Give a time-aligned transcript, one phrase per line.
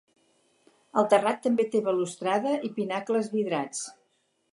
[1.01, 3.85] El terrat també té balustrada i pinacles vidrats.